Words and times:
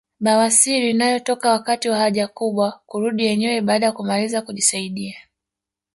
Bawasiri 0.19 0.89
inayotoka 0.91 1.49
wakati 1.51 1.89
wa 1.89 1.97
haja 1.97 2.27
kubwa 2.27 2.79
kurudi 2.85 3.25
yenyewe 3.25 3.61
baada 3.61 3.85
ya 3.85 3.91
kumaliza 3.91 4.41
kujisaidia 4.41 5.15